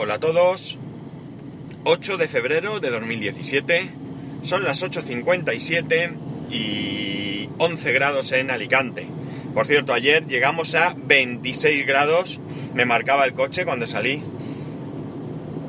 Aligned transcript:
hola 0.00 0.14
a 0.14 0.18
todos. 0.18 0.78
8 1.84 2.16
de 2.16 2.26
febrero 2.26 2.80
de 2.80 2.88
2017, 2.88 3.90
son 4.40 4.64
las 4.64 4.82
8.57 4.82 6.16
y 6.50 7.50
11 7.58 7.92
grados 7.92 8.32
en 8.32 8.50
Alicante. 8.50 9.06
Por 9.52 9.66
cierto, 9.66 9.92
ayer 9.92 10.26
llegamos 10.26 10.74
a 10.74 10.94
26 10.96 11.86
grados, 11.86 12.40
me 12.72 12.86
marcaba 12.86 13.26
el 13.26 13.34
coche 13.34 13.66
cuando 13.66 13.86
salí 13.86 14.22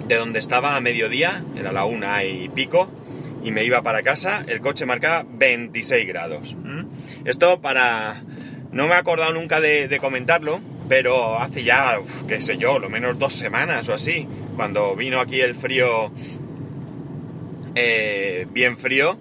de 0.07 0.15
donde 0.15 0.39
estaba 0.39 0.77
a 0.77 0.79
mediodía, 0.79 1.43
era 1.57 1.73
la 1.73 1.83
una 1.83 2.23
y 2.23 2.47
pico, 2.47 2.89
y 3.43 3.51
me 3.51 3.65
iba 3.65 3.81
para 3.81 4.01
casa, 4.01 4.45
el 4.47 4.61
coche 4.61 4.85
marcaba 4.85 5.25
26 5.27 6.07
grados. 6.07 6.55
Esto 7.25 7.59
para... 7.59 8.23
No 8.71 8.87
me 8.87 8.93
he 8.93 8.97
acordado 8.97 9.33
nunca 9.33 9.59
de 9.59 9.97
comentarlo, 9.99 10.61
pero 10.91 11.39
hace 11.39 11.63
ya, 11.63 12.01
qué 12.27 12.41
sé 12.41 12.57
yo, 12.57 12.77
lo 12.77 12.89
menos 12.89 13.17
dos 13.17 13.31
semanas 13.31 13.87
o 13.87 13.93
así, 13.93 14.27
cuando 14.57 14.93
vino 14.93 15.21
aquí 15.21 15.39
el 15.39 15.55
frío, 15.55 16.11
eh, 17.75 18.45
bien 18.51 18.77
frío, 18.77 19.17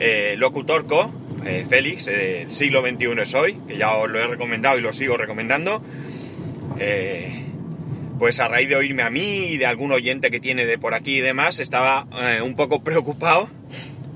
eh, 0.00 0.34
Locutorco, 0.36 1.14
eh, 1.46 1.64
Félix, 1.70 2.08
el 2.08 2.50
siglo 2.50 2.80
XXI 2.80 3.22
es 3.22 3.34
hoy, 3.34 3.56
que 3.68 3.76
ya 3.76 3.94
os 3.98 4.10
lo 4.10 4.18
he 4.18 4.26
recomendado 4.26 4.78
y 4.78 4.80
lo 4.80 4.92
sigo 4.92 5.16
recomendando, 5.16 5.80
pues 8.18 8.40
a 8.40 8.48
raíz 8.48 8.68
de 8.68 8.74
oírme 8.74 9.04
a 9.04 9.10
mí 9.10 9.44
y 9.46 9.58
de 9.58 9.66
algún 9.66 9.92
oyente 9.92 10.28
que 10.28 10.40
tiene 10.40 10.66
de 10.66 10.76
por 10.76 10.92
aquí 10.92 11.18
y 11.18 11.20
demás, 11.20 11.60
estaba 11.60 12.08
un 12.44 12.56
poco 12.56 12.82
preocupado 12.82 13.48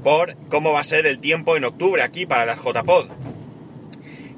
por 0.03 0.37
cómo 0.49 0.73
va 0.73 0.81
a 0.81 0.85
ser 0.85 1.07
el 1.07 1.21
tiempo 1.21 1.57
en 1.57 1.67
octubre 1.67 2.03
aquí 2.03 2.27
para 2.27 2.45
las 2.47 2.59
JPod. 2.59 3.36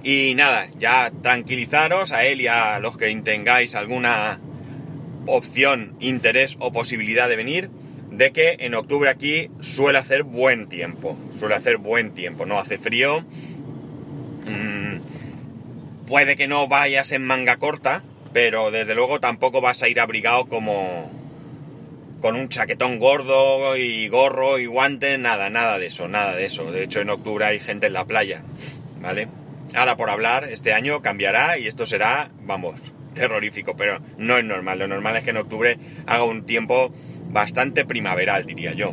Y 0.08 0.34
nada, 0.34 0.70
ya 0.78 1.12
tranquilizaros 1.22 2.12
a 2.12 2.24
él 2.24 2.40
y 2.40 2.46
a 2.46 2.78
los 2.78 2.96
que 2.96 3.14
tengáis 3.16 3.74
alguna 3.74 4.40
opción, 5.26 5.96
interés 6.00 6.56
o 6.60 6.72
posibilidad 6.72 7.28
de 7.28 7.36
venir, 7.36 7.68
de 8.10 8.32
que 8.32 8.56
en 8.60 8.74
octubre 8.74 9.10
aquí 9.10 9.50
suele 9.60 9.98
hacer 9.98 10.22
buen 10.22 10.70
tiempo. 10.70 11.18
Suele 11.38 11.56
hacer 11.56 11.76
buen 11.76 12.12
tiempo, 12.12 12.46
no 12.46 12.58
hace 12.58 12.78
frío. 12.78 13.20
Mm, 14.46 14.96
puede 16.06 16.36
que 16.36 16.48
no 16.48 16.68
vayas 16.68 17.12
en 17.12 17.26
manga 17.26 17.58
corta, 17.58 18.02
pero 18.32 18.70
desde 18.70 18.94
luego 18.94 19.20
tampoco 19.20 19.60
vas 19.60 19.82
a 19.82 19.90
ir 19.90 20.00
abrigado 20.00 20.46
como 20.46 21.12
con 22.22 22.34
un 22.34 22.48
chaquetón 22.48 22.98
gordo 22.98 23.76
y 23.76 24.08
gorro 24.08 24.58
y 24.58 24.64
guantes, 24.64 25.18
nada, 25.18 25.50
nada 25.50 25.78
de 25.78 25.88
eso, 25.88 26.08
nada 26.08 26.34
de 26.34 26.46
eso. 26.46 26.72
De 26.72 26.82
hecho, 26.82 27.02
en 27.02 27.10
octubre 27.10 27.44
hay 27.44 27.60
gente 27.60 27.88
en 27.88 27.92
la 27.92 28.06
playa, 28.06 28.42
¿vale? 29.02 29.28
Ahora 29.74 29.96
por 29.96 30.10
hablar, 30.10 30.44
este 30.44 30.72
año 30.72 31.02
cambiará 31.02 31.58
y 31.58 31.66
esto 31.66 31.86
será, 31.86 32.30
vamos, 32.42 32.80
terrorífico, 33.14 33.76
pero 33.76 34.00
no 34.16 34.38
es 34.38 34.44
normal. 34.44 34.78
Lo 34.78 34.88
normal 34.88 35.16
es 35.16 35.24
que 35.24 35.30
en 35.30 35.36
octubre 35.36 35.78
haga 36.06 36.24
un 36.24 36.44
tiempo 36.44 36.92
bastante 37.30 37.84
primaveral, 37.84 38.46
diría 38.46 38.72
yo. 38.72 38.92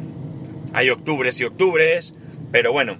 Hay 0.74 0.90
octubres 0.90 1.40
y 1.40 1.46
octubres, 1.46 2.14
pero 2.52 2.72
bueno, 2.74 2.98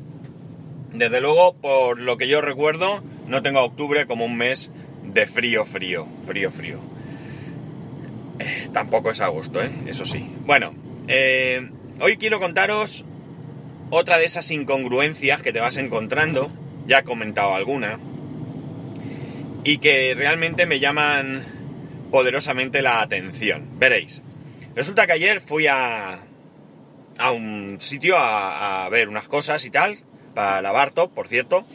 desde 0.94 1.20
luego, 1.20 1.56
por 1.56 2.00
lo 2.00 2.18
que 2.18 2.28
yo 2.28 2.42
recuerdo, 2.42 3.04
no 3.28 3.42
tengo 3.42 3.62
octubre 3.62 4.06
como 4.06 4.26
un 4.26 4.38
mes 4.38 4.72
de 5.04 5.26
frío, 5.26 5.66
frío, 5.66 6.08
frío, 6.26 6.52
frío. 6.52 6.80
Eh, 8.40 8.70
tampoco 8.72 9.12
es 9.12 9.22
agosto, 9.22 9.62
¿eh? 9.62 9.72
Eso 9.88 10.06
sí. 10.06 10.30
Bueno, 10.46 10.74
eh, 11.08 11.70
hoy 12.00 12.18
quiero 12.18 12.40
contaros 12.40 13.06
otra 13.90 14.18
de 14.18 14.26
esas 14.26 14.50
incongruencias 14.52 15.42
que 15.42 15.54
te 15.54 15.60
vas 15.60 15.78
encontrando 15.78 16.50
ya 16.86 17.00
he 17.00 17.04
comentado 17.04 17.56
alguna, 17.56 18.00
y 19.64 19.80
que 19.80 20.14
realmente 20.16 20.66
me 20.66 20.80
llaman 20.80 21.44
poderosamente 22.12 22.82
la 22.82 23.02
atención. 23.02 23.80
Veréis. 23.80 24.22
Resulta 24.76 25.08
que 25.08 25.14
ayer 25.14 25.42
fui 25.42 25.68
a, 25.68 26.20
a 27.18 27.32
un 27.32 27.78
sitio 27.80 28.16
a, 28.18 28.88
ver 28.90 29.10
unas 29.10 29.28
cosas 29.28 29.66
y 29.66 29.72
tal, 29.72 29.98
para 30.34 30.62
la 30.62 30.90
top, 30.92 31.14
por 31.14 31.28
cierto, 31.28 31.66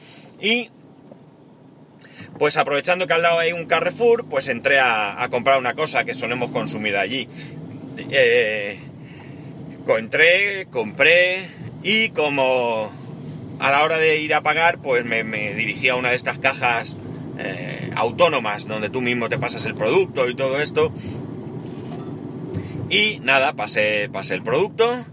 y 0.41 0.71
pues 2.39 2.57
aprovechando 2.57 3.07
que 3.07 3.13
al 3.13 3.23
lado 3.23 3.39
hay 3.39 3.53
un 3.53 3.67
Carrefour, 3.67 4.27
pues 4.29 4.49
entré 4.49 4.79
a, 4.81 5.27
comprar 5.31 5.59
una 5.59 5.75
cosa 5.75 6.05
que 6.05 6.15
solemos 6.15 6.51
consumir 6.51 6.97
allí. 6.97 7.29
Eh, 8.11 8.79
entré, 9.99 10.67
compré 10.71 11.51
y 11.83 12.11
como 12.11 12.93
a 13.61 13.71
la 13.71 13.85
hora 13.85 13.99
de 13.99 14.19
ir 14.19 14.35
a 14.35 14.43
pagar, 14.43 14.81
pues 14.81 15.05
me, 15.05 15.23
dirigí 15.55 15.89
a 15.89 15.95
una 15.95 16.11
de 16.11 16.17
estas 16.17 16.39
cajas 16.39 16.97
eh, 17.39 17.91
autónomas 17.95 18.67
donde 18.67 18.89
tú 18.89 19.03
mismo 19.03 19.29
te 19.29 19.39
pasas 19.39 19.67
el 19.67 19.75
producto 19.75 20.29
y 20.29 20.35
todo 20.35 20.59
esto. 20.61 20.93
Y 22.89 23.21
nada, 23.21 23.53
pasé, 23.53 24.09
pasé 24.11 24.35
el 24.35 24.43
producto. 24.43 25.05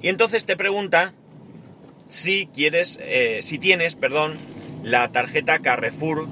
Y 0.00 0.08
entonces 0.08 0.46
te 0.46 0.56
pregunta 0.56 1.14
si 2.08 2.46
quieres, 2.46 2.98
eh, 3.02 3.40
si 3.42 3.58
tienes, 3.58 3.96
perdón, 3.96 4.38
la 4.84 5.10
tarjeta 5.10 5.58
Carrefour 5.58 6.28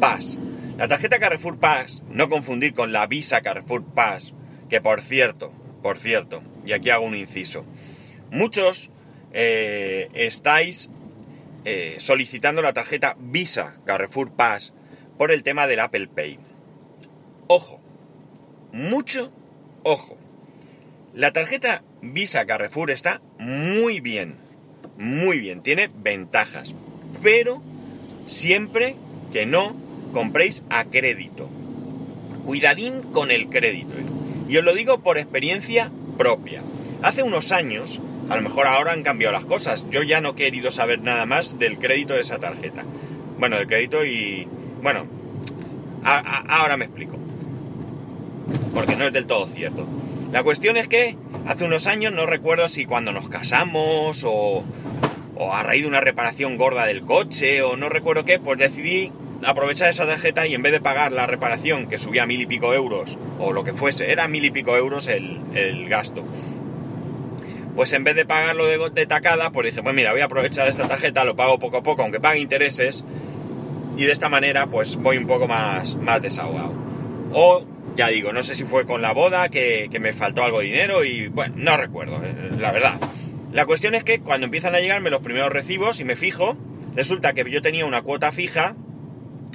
Pass. 0.00 0.38
La 0.78 0.88
tarjeta 0.88 1.18
Carrefour 1.18 1.58
Pass, 1.58 2.02
no 2.08 2.30
confundir 2.30 2.72
con 2.72 2.92
la 2.92 3.06
Visa 3.06 3.42
Carrefour 3.42 3.84
Pass, 3.84 4.32
que 4.70 4.80
por 4.80 5.02
cierto, 5.02 5.52
por 5.82 5.98
cierto, 5.98 6.42
y 6.64 6.72
aquí 6.72 6.90
hago 6.90 7.04
un 7.06 7.14
inciso, 7.14 7.64
muchos 8.30 8.90
eh, 9.38 10.08
estáis 10.14 10.90
eh, 11.66 11.96
solicitando 11.98 12.62
la 12.62 12.72
tarjeta 12.72 13.16
Visa 13.20 13.74
Carrefour 13.84 14.32
Pass 14.32 14.72
por 15.18 15.30
el 15.30 15.42
tema 15.42 15.66
del 15.66 15.80
Apple 15.80 16.08
Pay. 16.08 16.38
Ojo, 17.46 17.78
mucho 18.72 19.30
ojo. 19.82 20.16
La 21.12 21.34
tarjeta 21.34 21.82
Visa 22.00 22.46
Carrefour 22.46 22.90
está 22.90 23.20
muy 23.38 24.00
bien, 24.00 24.36
muy 24.96 25.38
bien, 25.38 25.60
tiene 25.60 25.90
ventajas, 25.94 26.74
pero 27.22 27.62
siempre 28.24 28.96
que 29.34 29.44
no 29.44 29.76
compréis 30.14 30.64
a 30.70 30.86
crédito. 30.86 31.50
Cuidadín 32.46 33.02
con 33.02 33.30
el 33.30 33.50
crédito. 33.50 33.98
¿eh? 33.98 34.06
Y 34.48 34.56
os 34.56 34.64
lo 34.64 34.72
digo 34.72 35.02
por 35.02 35.18
experiencia 35.18 35.92
propia. 36.16 36.62
Hace 37.02 37.22
unos 37.22 37.52
años 37.52 38.00
a 38.28 38.36
lo 38.36 38.42
mejor 38.42 38.66
ahora 38.66 38.92
han 38.92 39.02
cambiado 39.02 39.32
las 39.32 39.44
cosas. 39.44 39.86
Yo 39.90 40.02
ya 40.02 40.20
no 40.20 40.30
he 40.30 40.34
querido 40.34 40.70
saber 40.70 41.00
nada 41.00 41.26
más 41.26 41.58
del 41.58 41.78
crédito 41.78 42.14
de 42.14 42.20
esa 42.20 42.38
tarjeta. 42.38 42.84
Bueno, 43.38 43.56
del 43.56 43.66
crédito 43.66 44.04
y... 44.04 44.48
Bueno, 44.82 45.06
ahora 46.02 46.76
me 46.76 46.86
explico. 46.86 47.16
Porque 48.74 48.96
no 48.96 49.06
es 49.06 49.12
del 49.12 49.26
todo 49.26 49.46
cierto. 49.46 49.86
La 50.32 50.42
cuestión 50.42 50.76
es 50.76 50.88
que 50.88 51.16
hace 51.46 51.64
unos 51.64 51.86
años, 51.86 52.12
no 52.12 52.26
recuerdo 52.26 52.68
si 52.68 52.84
cuando 52.84 53.12
nos 53.12 53.28
casamos 53.28 54.24
o, 54.24 54.64
o 55.36 55.52
a 55.54 55.62
raíz 55.62 55.82
de 55.82 55.88
una 55.88 56.00
reparación 56.00 56.56
gorda 56.56 56.84
del 56.84 57.02
coche 57.02 57.62
o 57.62 57.76
no 57.76 57.88
recuerdo 57.88 58.24
qué, 58.24 58.38
pues 58.38 58.58
decidí 58.58 59.12
aprovechar 59.44 59.88
esa 59.88 60.06
tarjeta 60.06 60.46
y 60.46 60.54
en 60.54 60.62
vez 60.62 60.72
de 60.72 60.80
pagar 60.80 61.12
la 61.12 61.26
reparación 61.26 61.86
que 61.86 61.98
subía 61.98 62.26
mil 62.26 62.40
y 62.40 62.46
pico 62.46 62.74
euros 62.74 63.18
o 63.38 63.52
lo 63.52 63.64
que 63.64 63.72
fuese, 63.72 64.10
era 64.10 64.28
mil 64.28 64.44
y 64.44 64.50
pico 64.50 64.76
euros 64.76 65.06
el 65.08 65.88
gasto 65.88 66.24
pues 67.76 67.92
en 67.92 68.04
vez 68.04 68.16
de 68.16 68.24
pagarlo 68.24 68.64
de, 68.64 69.06
tacada, 69.06 69.52
pues 69.52 69.66
dije, 69.66 69.82
pues 69.82 69.94
mira, 69.94 70.12
voy 70.12 70.22
a 70.22 70.24
aprovechar 70.24 70.66
esta 70.66 70.88
tarjeta, 70.88 71.24
lo 71.24 71.36
pago 71.36 71.58
poco 71.58 71.76
a 71.76 71.82
poco, 71.82 72.02
aunque 72.02 72.18
pague 72.18 72.40
intereses, 72.40 73.04
y 73.98 74.04
de 74.06 74.12
esta 74.12 74.30
manera 74.30 74.66
pues 74.66 74.96
voy 74.96 75.18
un 75.18 75.26
poco 75.26 75.46
más, 75.46 75.94
más 75.96 76.22
desahogado. 76.22 76.72
O, 77.32 77.66
ya 77.94 78.08
digo, 78.08 78.32
no 78.32 78.42
sé 78.42 78.56
si 78.56 78.64
fue 78.64 78.86
con 78.86 79.02
la 79.02 79.12
boda, 79.12 79.50
que, 79.50 79.90
me 80.00 80.14
faltó 80.14 80.42
algo 80.42 80.60
de 80.60 80.66
dinero 80.66 81.04
y 81.04 81.28
bueno, 81.28 81.54
no 81.58 81.76
recuerdo, 81.76 82.16
eh, 82.24 82.50
la 82.58 82.72
verdad. 82.72 82.98
La 83.52 83.66
cuestión 83.66 83.94
es 83.94 84.04
que 84.04 84.20
cuando 84.20 84.46
empiezan 84.46 84.74
a 84.74 84.80
llegarme 84.80 85.10
los 85.10 85.20
primeros 85.20 85.52
recibos 85.52 86.00
y 86.00 86.04
me 86.04 86.16
fijo, 86.16 86.56
resulta 86.94 87.34
que 87.34 87.48
yo 87.50 87.60
tenía 87.60 87.84
una 87.84 88.00
cuota 88.00 88.32
fija, 88.32 88.74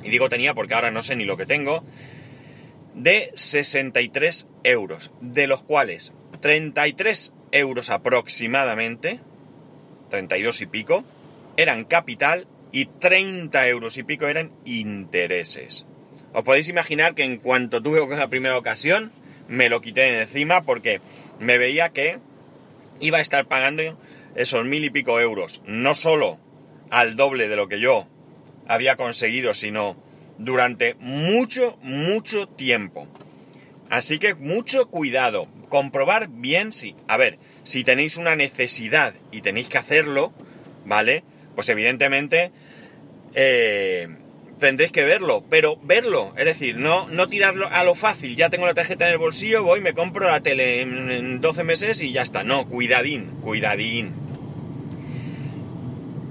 y 0.04 0.10
digo 0.12 0.30
tenía 0.30 0.54
porque 0.54 0.76
ahora 0.76 0.92
no 0.92 1.02
sé 1.02 1.16
ni 1.16 1.26
lo 1.26 1.38
que 1.38 1.48
tengo, 1.48 1.84
de 2.94 3.32
63 3.34 4.48
euros, 4.64 5.12
de 5.22 5.48
los 5.48 5.64
cuales 5.64 6.14
33 6.42 7.34
euros 7.52 7.90
aproximadamente, 7.90 9.20
32 10.10 10.62
y 10.62 10.66
pico, 10.66 11.04
eran 11.58 11.86
capital 11.86 12.48
y 12.72 12.86
30 12.86 13.68
euros 13.68 13.98
y 13.98 14.04
pico 14.04 14.28
eran 14.28 14.52
intereses. 14.66 15.86
Os 16.34 16.44
podéis 16.44 16.70
imaginar 16.70 17.14
que 17.14 17.24
en 17.24 17.38
cuanto 17.38 17.82
tuve 17.82 18.06
la 18.16 18.30
primera 18.30 18.58
ocasión, 18.58 19.12
me 19.48 19.70
lo 19.70 19.82
quité 19.82 20.02
de 20.02 20.22
encima 20.22 20.64
porque 20.64 21.02
me 21.40 21.58
veía 21.58 21.90
que 21.90 22.20
iba 23.02 23.18
a 23.18 23.22
estar 23.22 23.46
pagando 23.48 23.98
esos 24.36 24.66
mil 24.66 24.86
y 24.86 24.90
pico 24.90 25.20
euros, 25.20 25.62
no 25.66 25.94
solo 25.94 26.40
al 26.90 27.16
doble 27.16 27.50
de 27.50 27.56
lo 27.58 27.68
que 27.68 27.82
yo 27.82 28.08
había 28.68 28.96
conseguido, 28.96 29.54
sino 29.54 29.98
durante 30.38 30.96
mucho, 30.96 31.78
mucho 31.82 32.48
tiempo. 32.48 33.08
Así 33.92 34.20
que 34.20 34.36
mucho 34.36 34.88
cuidado, 34.88 35.50
comprobar 35.68 36.30
bien 36.30 36.72
si, 36.72 36.96
a 37.10 37.18
ver, 37.18 37.40
si 37.64 37.84
tenéis 37.84 38.16
una 38.16 38.38
necesidad 38.38 39.16
y 39.34 39.42
tenéis 39.42 39.68
que 39.68 39.80
hacerlo, 39.80 40.32
¿vale? 40.86 41.26
Pues 41.56 41.68
evidentemente, 41.68 42.54
eh, 43.36 44.08
tendréis 44.60 44.94
que 44.94 45.04
verlo, 45.04 45.44
pero 45.50 45.78
verlo, 45.84 46.34
es 46.38 46.46
decir, 46.46 46.78
no, 46.78 47.10
no 47.10 47.28
tirarlo 47.28 47.68
a 47.68 47.84
lo 47.84 47.94
fácil, 47.94 48.38
ya 48.38 48.50
tengo 48.50 48.66
la 48.66 48.74
tarjeta 48.74 49.08
en 49.08 49.12
el 49.12 49.18
bolsillo, 49.18 49.62
voy, 49.62 49.82
me 49.82 49.92
compro 49.92 50.26
la 50.26 50.40
tele 50.40 50.80
en, 50.80 51.42
12 51.42 51.66
meses 51.66 52.02
y 52.02 52.14
ya 52.14 52.22
está. 52.22 52.46
No, 52.46 52.70
cuidadín, 52.70 53.42
cuidadín. 53.42 54.14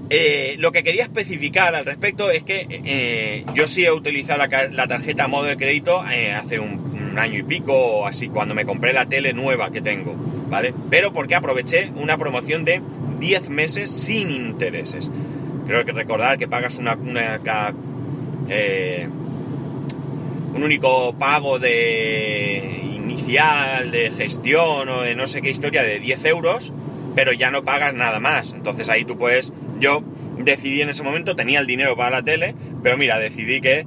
Eh, 0.09 0.55
lo 0.57 0.71
que 0.71 0.83
quería 0.83 1.03
especificar 1.03 1.75
al 1.75 1.85
respecto 1.85 2.31
es 2.31 2.43
que 2.43 2.65
eh, 2.69 3.45
yo 3.53 3.67
sí 3.67 3.85
he 3.85 3.91
utilizado 3.91 4.39
la, 4.71 4.87
tarjeta 4.87 5.25
a 5.25 5.27
modo 5.27 5.45
de 5.45 5.57
crédito 5.57 6.01
hace 6.01 6.59
un, 6.59 6.90
un, 7.11 7.19
año 7.19 7.39
y 7.39 7.43
pico 7.43 7.73
o 7.73 8.07
así, 8.07 8.29
cuando 8.29 8.55
me 8.55 8.65
compré 8.65 8.93
la 8.93 9.05
tele 9.05 9.33
nueva 9.33 9.71
que 9.71 9.81
tengo, 9.81 10.15
¿vale? 10.49 10.73
Pero 10.89 11.13
porque 11.13 11.35
aproveché 11.35 11.91
una 11.95 12.17
promoción 12.17 12.65
de 12.65 12.81
10 13.19 13.49
meses 13.49 13.89
sin 13.89 14.31
intereses. 14.31 15.09
Creo 15.67 15.85
que 15.85 15.91
recordar 15.91 16.37
que 16.37 16.47
pagas 16.47 16.77
una, 16.77 16.97
eh, 18.49 19.07
un 20.53 20.63
único 20.63 21.13
pago 21.13 21.59
de 21.59 22.81
inicial, 22.95 23.91
de 23.91 24.11
gestión 24.11 24.89
o 24.89 25.01
de 25.01 25.15
no 25.15 25.27
sé 25.27 25.41
qué 25.41 25.49
historia 25.49 25.83
de 25.83 25.99
10 25.99 26.25
euros, 26.25 26.73
pero 27.15 27.31
ya 27.33 27.51
no 27.51 27.63
pagas 27.63 27.93
nada 27.93 28.19
más. 28.19 28.53
Entonces 28.53 28.89
ahí 28.89 29.05
tú 29.05 29.17
puedes, 29.17 29.53
yo 29.79 30.03
decidí 30.37 30.81
en 30.81 30.89
ese 30.89 31.03
momento, 31.03 31.35
tenía 31.35 31.59
el 31.59 31.67
dinero 31.67 31.95
para 31.95 32.09
la 32.09 32.23
tele, 32.23 32.55
pero 32.83 32.97
mira, 32.97 33.19
decidí 33.19 33.61
que 33.61 33.85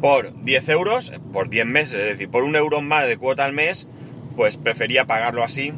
por 0.00 0.44
10 0.44 0.68
euros, 0.68 1.12
por 1.32 1.48
10 1.48 1.66
meses, 1.66 1.94
es 1.94 2.12
decir, 2.12 2.28
por 2.28 2.44
un 2.44 2.56
euro 2.56 2.80
más 2.80 3.06
de 3.06 3.16
cuota 3.16 3.44
al 3.44 3.52
mes, 3.52 3.88
pues 4.36 4.56
prefería 4.56 5.06
pagarlo 5.06 5.42
así 5.42 5.72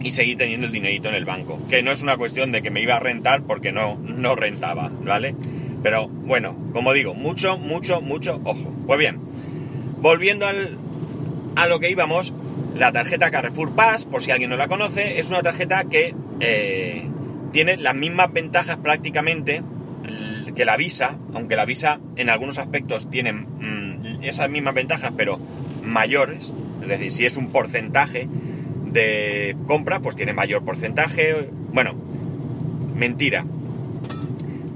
y 0.00 0.12
seguir 0.12 0.36
teniendo 0.36 0.66
el 0.66 0.72
dinerito 0.72 1.08
en 1.08 1.14
el 1.14 1.24
banco. 1.24 1.60
Que 1.68 1.82
no 1.82 1.92
es 1.92 2.02
una 2.02 2.16
cuestión 2.16 2.52
de 2.52 2.62
que 2.62 2.70
me 2.70 2.82
iba 2.82 2.96
a 2.96 3.00
rentar 3.00 3.42
porque 3.44 3.72
no, 3.72 3.96
no 3.96 4.34
rentaba, 4.34 4.90
¿vale? 5.02 5.34
Pero 5.82 6.08
bueno, 6.08 6.56
como 6.72 6.92
digo, 6.92 7.14
mucho, 7.14 7.58
mucho, 7.58 8.00
mucho 8.00 8.40
ojo. 8.44 8.74
Pues 8.86 8.98
bien, 8.98 9.20
volviendo 10.00 10.46
al, 10.46 10.78
a 11.56 11.66
lo 11.66 11.80
que 11.80 11.90
íbamos, 11.90 12.34
la 12.74 12.92
tarjeta 12.92 13.30
Carrefour 13.30 13.74
Pass, 13.74 14.04
por 14.04 14.22
si 14.22 14.30
alguien 14.30 14.50
no 14.50 14.56
la 14.56 14.68
conoce, 14.68 15.18
es 15.18 15.30
una 15.30 15.42
tarjeta 15.42 15.84
que 15.84 16.14
eh, 16.40 17.08
tiene 17.52 17.76
las 17.76 17.94
mismas 17.94 18.32
ventajas 18.32 18.76
prácticamente 18.78 19.62
que 20.54 20.64
la 20.64 20.76
Visa, 20.76 21.18
aunque 21.34 21.56
la 21.56 21.64
Visa 21.64 22.00
en 22.16 22.30
algunos 22.30 22.58
aspectos 22.58 23.10
tiene 23.10 23.32
mm, 23.32 24.22
esas 24.22 24.50
mismas 24.50 24.74
ventajas, 24.74 25.12
pero 25.16 25.38
mayores, 25.82 26.52
es 26.82 26.88
decir, 26.88 27.12
si 27.12 27.26
es 27.26 27.36
un 27.36 27.48
porcentaje 27.48 28.28
de 28.92 29.56
compra, 29.66 30.00
pues 30.00 30.16
tiene 30.16 30.32
mayor 30.32 30.64
porcentaje. 30.64 31.48
Bueno, 31.72 31.94
mentira. 32.94 33.44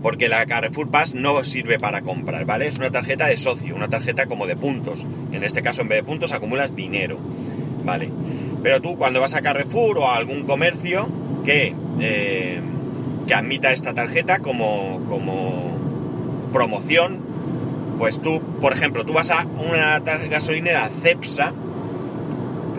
Porque 0.03 0.29
la 0.29 0.47
Carrefour 0.47 0.91
Pass 0.91 1.15
no 1.15 1.43
sirve 1.45 1.79
para 1.79 2.03
comprar, 2.03 2.45
¿vale? 2.45 2.69
Es 2.69 2.79
una 2.79 2.91
tarjeta 2.91 3.27
de 3.27 3.37
socio, 3.37 3.75
una 3.75 3.89
tarjeta 3.89 4.27
como 4.27 4.47
de 4.47 4.57
puntos. 4.57 5.07
En 5.33 5.43
este 5.43 5.63
caso, 5.63 5.83
en 5.83 5.89
vez 5.89 5.99
de 5.99 6.05
puntos, 6.05 6.33
acumulas 6.33 6.77
dinero, 6.77 7.19
¿vale? 7.85 8.11
Pero 8.63 8.81
tú 8.81 8.97
cuando 8.97 9.21
vas 9.21 9.35
a 9.35 9.43
Carrefour 9.43 9.99
o 9.99 10.09
a 10.09 10.17
algún 10.17 10.45
comercio 10.45 11.09
que, 11.45 11.75
eh, 12.01 12.61
que 13.27 13.35
admita 13.35 13.73
esta 13.73 13.95
tarjeta 13.95 14.39
como, 14.39 15.05
como 15.09 15.77
promoción, 16.53 17.21
pues 17.99 18.21
tú, 18.21 18.41
por 18.61 18.73
ejemplo, 18.73 19.05
tú 19.05 19.13
vas 19.13 19.31
a 19.31 19.45
una 19.45 19.99
gasolinera 20.01 20.91
Cepsa, 21.03 21.53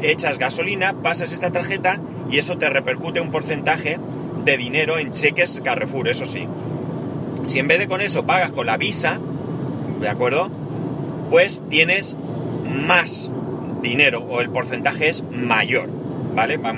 echas 0.01 0.37
gasolina, 0.37 0.93
pasas 1.01 1.31
esta 1.31 1.51
tarjeta 1.51 1.99
y 2.29 2.37
eso 2.37 2.57
te 2.57 2.69
repercute 2.69 3.19
un 3.19 3.31
porcentaje 3.31 3.99
de 4.45 4.57
dinero 4.57 4.97
en 4.97 5.13
cheques 5.13 5.61
Carrefour, 5.63 6.07
eso 6.07 6.25
sí. 6.25 6.47
Si 7.45 7.59
en 7.59 7.67
vez 7.67 7.79
de 7.79 7.87
con 7.87 8.01
eso 8.01 8.25
pagas 8.25 8.51
con 8.51 8.67
la 8.67 8.77
visa, 8.77 9.19
¿de 10.01 10.09
acuerdo? 10.09 10.49
Pues 11.29 11.63
tienes 11.69 12.17
más 12.85 13.29
dinero 13.81 14.19
o 14.29 14.41
el 14.41 14.49
porcentaje 14.49 15.09
es 15.09 15.23
mayor, 15.31 15.89
¿vale? 16.35 16.57
Va, 16.57 16.73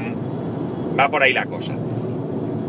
va 0.98 1.10
por 1.10 1.24
ahí 1.24 1.34
la 1.34 1.46
cosa. 1.46 1.76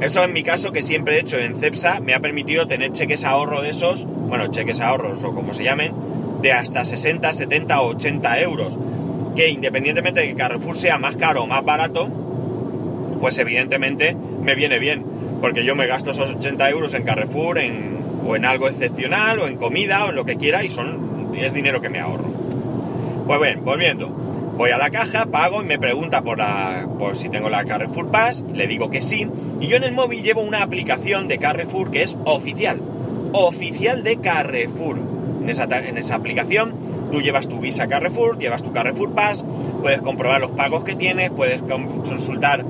Eso 0.00 0.24
en 0.24 0.32
mi 0.32 0.42
caso, 0.42 0.72
que 0.72 0.82
siempre 0.82 1.16
he 1.16 1.20
hecho 1.20 1.38
en 1.38 1.56
CEPSA, 1.56 2.00
me 2.00 2.14
ha 2.14 2.20
permitido 2.20 2.66
tener 2.66 2.92
cheques 2.92 3.24
ahorro 3.24 3.60
de 3.60 3.70
esos, 3.70 4.06
bueno, 4.06 4.46
cheques 4.46 4.80
ahorros 4.80 5.22
o 5.24 5.34
como 5.34 5.52
se 5.52 5.64
llamen, 5.64 5.92
de 6.40 6.52
hasta 6.52 6.84
60, 6.84 7.32
70 7.32 7.80
o 7.82 7.88
80 7.88 8.40
euros 8.40 8.78
que 9.34 9.48
independientemente 9.48 10.20
de 10.20 10.28
que 10.28 10.34
Carrefour 10.34 10.76
sea 10.76 10.98
más 10.98 11.16
caro 11.16 11.42
o 11.42 11.46
más 11.46 11.64
barato, 11.64 12.08
pues 13.20 13.38
evidentemente 13.38 14.16
me 14.42 14.54
viene 14.54 14.78
bien, 14.78 15.04
porque 15.40 15.64
yo 15.64 15.76
me 15.76 15.86
gasto 15.86 16.10
esos 16.10 16.30
80 16.30 16.70
euros 16.70 16.94
en 16.94 17.04
Carrefour 17.04 17.58
en, 17.58 17.98
o 18.26 18.36
en 18.36 18.44
algo 18.44 18.68
excepcional 18.68 19.38
o 19.40 19.46
en 19.46 19.56
comida 19.56 20.04
o 20.06 20.10
en 20.10 20.16
lo 20.16 20.24
que 20.24 20.36
quiera 20.36 20.64
y 20.64 20.70
son, 20.70 21.32
es 21.36 21.52
dinero 21.52 21.80
que 21.80 21.90
me 21.90 22.00
ahorro. 22.00 22.30
Pues 23.26 23.40
bien, 23.40 23.64
volviendo. 23.64 24.19
Voy 24.60 24.72
a 24.72 24.76
la 24.76 24.90
caja, 24.90 25.24
pago 25.24 25.62
y 25.62 25.64
me 25.64 25.78
pregunta 25.78 26.20
por, 26.20 26.36
la, 26.36 26.86
por 26.98 27.16
si 27.16 27.30
tengo 27.30 27.48
la 27.48 27.64
Carrefour 27.64 28.10
Pass, 28.10 28.44
le 28.52 28.66
digo 28.66 28.90
que 28.90 29.00
sí, 29.00 29.26
y 29.58 29.68
yo 29.68 29.78
en 29.78 29.84
el 29.84 29.92
móvil 29.92 30.22
llevo 30.22 30.42
una 30.42 30.62
aplicación 30.62 31.28
de 31.28 31.38
Carrefour 31.38 31.90
que 31.90 32.02
es 32.02 32.18
oficial, 32.26 32.78
oficial 33.32 34.04
de 34.04 34.18
Carrefour. 34.18 34.98
En 35.40 35.48
esa, 35.48 35.64
en 35.64 35.96
esa 35.96 36.16
aplicación 36.16 36.74
Tú 37.10 37.22
llevas 37.22 37.48
tu 37.48 37.58
Visa 37.58 37.88
Carrefour, 37.88 38.38
llevas 38.38 38.62
tu 38.62 38.70
Carrefour 38.70 39.14
Pass, 39.14 39.46
puedes 39.80 40.02
comprobar 40.02 40.42
los 40.42 40.50
pagos 40.50 40.84
que 40.84 40.94
tienes, 40.94 41.30
puedes 41.30 41.62
consultar 41.62 42.66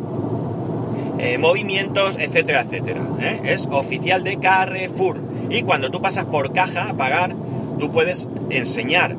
eh, 1.18 1.38
movimientos, 1.38 2.16
etcétera, 2.20 2.60
etcétera. 2.60 3.00
¿eh? 3.20 3.40
Es 3.46 3.66
oficial 3.68 4.22
de 4.22 4.36
Carrefour. 4.38 5.20
Y 5.50 5.62
cuando 5.62 5.90
tú 5.90 6.00
pasas 6.00 6.26
por 6.26 6.52
caja 6.52 6.88
a 6.88 6.94
pagar, 6.94 7.34
tú 7.80 7.90
puedes 7.90 8.28
enseñar 8.50 9.16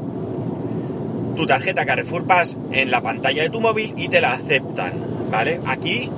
tu 1.36 1.46
tarjeta 1.46 1.86
Carrefour 1.86 2.26
Pass 2.26 2.58
en 2.72 2.92
la 2.92 3.02
pantalla 3.02 3.44
de 3.44 3.50
tu 3.50 3.62
móvil 3.62 3.94
y 3.98 4.10
te 4.10 4.22
la 4.22 4.34
aceptan. 4.34 4.94
¿Vale? 5.32 5.60
Aquí 5.66 6.10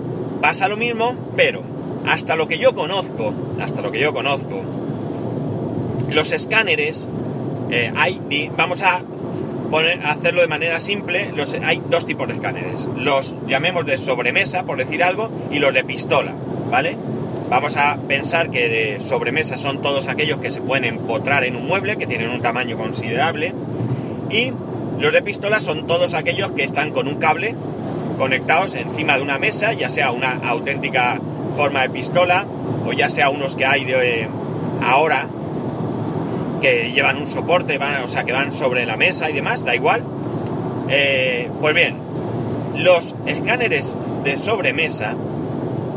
pasa 0.41 0.67
lo 0.67 0.75
mismo, 0.75 1.15
pero 1.35 1.61
hasta 2.07 2.35
lo 2.35 2.47
que 2.47 2.57
yo 2.57 2.73
conozco, 2.73 3.33
hasta 3.59 3.81
lo 3.81 3.91
que 3.91 3.99
yo 3.99 4.13
conozco, 4.13 4.61
los 6.09 6.31
escáneres 6.31 7.07
eh, 7.71 7.91
hay, 7.95 8.51
vamos 8.57 8.81
a 8.81 9.01
poner, 9.71 9.99
hacerlo 10.05 10.41
de 10.41 10.47
manera 10.47 10.79
simple, 10.79 11.31
los, 11.35 11.53
hay 11.53 11.81
dos 11.89 12.05
tipos 12.05 12.27
de 12.27 12.35
escáneres. 12.35 12.87
Los 12.97 13.35
llamemos 13.47 13.85
de 13.85 13.97
sobremesa, 13.97 14.63
por 14.63 14.77
decir 14.77 15.03
algo, 15.03 15.29
y 15.51 15.59
los 15.59 15.73
de 15.73 15.83
pistola, 15.83 16.33
¿vale? 16.69 16.97
Vamos 17.49 17.77
a 17.77 17.97
pensar 18.07 18.51
que 18.51 18.69
de 18.69 18.99
sobremesa 18.99 19.57
son 19.57 19.81
todos 19.81 20.07
aquellos 20.07 20.39
que 20.39 20.51
se 20.51 20.61
pueden 20.61 20.85
empotrar 20.85 21.43
en 21.43 21.55
un 21.55 21.67
mueble, 21.67 21.97
que 21.97 22.07
tienen 22.07 22.29
un 22.29 22.41
tamaño 22.41 22.77
considerable, 22.77 23.53
y 24.29 24.51
los 24.99 25.11
de 25.11 25.21
pistola 25.21 25.59
son 25.59 25.87
todos 25.87 26.13
aquellos 26.13 26.51
que 26.51 26.63
están 26.63 26.91
con 26.91 27.07
un 27.07 27.15
cable 27.15 27.55
conectados 28.17 28.75
encima 28.75 29.17
de 29.17 29.23
una 29.23 29.39
mesa, 29.39 29.73
ya 29.73 29.89
sea 29.89 30.11
una 30.11 30.33
auténtica 30.33 31.19
forma 31.55 31.81
de 31.81 31.89
pistola, 31.89 32.45
o 32.85 32.93
ya 32.93 33.09
sea 33.09 33.29
unos 33.29 33.55
que 33.55 33.65
hay 33.65 33.85
de 33.85 34.27
ahora 34.81 35.27
que 36.61 36.91
llevan 36.91 37.17
un 37.17 37.27
soporte, 37.27 37.77
van, 37.77 38.03
o 38.03 38.07
sea, 38.07 38.23
que 38.23 38.31
van 38.31 38.53
sobre 38.53 38.85
la 38.85 38.95
mesa 38.95 39.29
y 39.29 39.33
demás, 39.33 39.65
da 39.65 39.75
igual. 39.75 40.03
Eh, 40.89 41.49
pues 41.59 41.75
bien, 41.75 41.97
los 42.75 43.15
escáneres 43.25 43.95
de 44.23 44.37
sobremesa, 44.37 45.15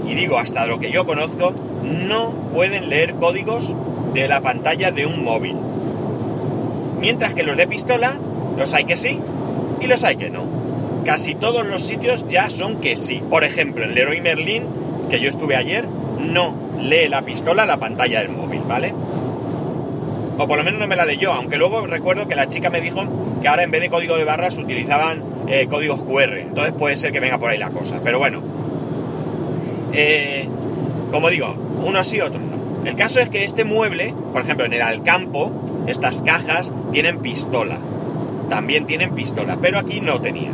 y 0.06 0.14
digo 0.14 0.38
hasta 0.38 0.66
lo 0.66 0.80
que 0.80 0.90
yo 0.90 1.06
conozco, 1.06 1.52
no 1.82 2.32
pueden 2.52 2.88
leer 2.88 3.14
códigos 3.14 3.72
de 4.14 4.26
la 4.26 4.40
pantalla 4.40 4.90
de 4.90 5.06
un 5.06 5.22
móvil. 5.22 5.56
Mientras 7.00 7.34
que 7.34 7.42
los 7.42 7.56
de 7.56 7.68
pistola, 7.68 8.18
los 8.56 8.72
hay 8.74 8.84
que 8.84 8.96
sí 8.96 9.18
y 9.80 9.86
los 9.86 10.04
hay 10.04 10.16
que 10.16 10.30
no. 10.30 10.44
Casi 11.04 11.34
todos 11.34 11.66
los 11.66 11.82
sitios 11.82 12.26
ya 12.28 12.50
son 12.50 12.80
que 12.80 12.96
sí. 12.96 13.22
Por 13.30 13.44
ejemplo, 13.44 13.84
en 13.84 13.94
Leroy 13.94 14.20
Merlin, 14.20 14.64
que 15.10 15.20
yo 15.20 15.28
estuve 15.28 15.56
ayer, 15.56 15.86
no 16.18 16.54
lee 16.80 17.08
la 17.08 17.22
pistola 17.22 17.64
la 17.64 17.78
pantalla 17.78 18.20
del 18.20 18.30
móvil, 18.30 18.62
¿vale? 18.66 18.92
o 20.38 20.46
por 20.46 20.58
lo 20.58 20.64
menos 20.64 20.80
no 20.80 20.86
me 20.86 20.96
la 20.96 21.06
leyó, 21.06 21.32
aunque 21.32 21.56
luego 21.56 21.86
recuerdo 21.86 22.28
que 22.28 22.36
la 22.36 22.48
chica 22.48 22.70
me 22.70 22.80
dijo 22.80 23.04
que 23.40 23.48
ahora 23.48 23.62
en 23.62 23.70
vez 23.70 23.80
de 23.80 23.88
código 23.88 24.16
de 24.16 24.24
barras 24.24 24.58
utilizaban 24.58 25.22
eh, 25.48 25.66
códigos 25.68 26.02
QR, 26.02 26.38
entonces 26.38 26.74
puede 26.74 26.96
ser 26.96 27.12
que 27.12 27.20
venga 27.20 27.38
por 27.38 27.50
ahí 27.50 27.58
la 27.58 27.70
cosa, 27.70 28.00
pero 28.02 28.18
bueno, 28.18 28.42
eh, 29.92 30.46
como 31.10 31.30
digo, 31.30 31.54
uno 31.82 32.04
sí, 32.04 32.20
otro 32.20 32.40
no. 32.40 32.56
El 32.84 32.94
caso 32.96 33.20
es 33.20 33.28
que 33.30 33.44
este 33.44 33.64
mueble, 33.64 34.14
por 34.32 34.42
ejemplo, 34.42 34.66
en 34.66 34.72
el 34.72 34.82
Alcampo, 34.82 35.50
estas 35.86 36.22
cajas 36.22 36.72
tienen 36.92 37.18
pistola, 37.18 37.78
también 38.48 38.86
tienen 38.86 39.14
pistola, 39.14 39.58
pero 39.60 39.78
aquí 39.78 40.00
no 40.00 40.20
tenía. 40.20 40.52